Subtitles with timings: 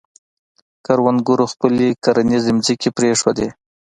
[0.85, 3.47] کروندګرو خپلې کرنیزې ځمکې پرېښودې.